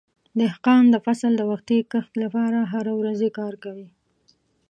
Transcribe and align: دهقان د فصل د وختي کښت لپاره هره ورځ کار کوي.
دهقان 0.39 0.83
د 0.91 0.95
فصل 1.05 1.31
د 1.37 1.41
وختي 1.51 1.79
کښت 1.91 2.13
لپاره 2.23 2.59
هره 2.73 2.93
ورځ 2.99 3.19
کار 3.37 3.53
کوي. 3.63 3.87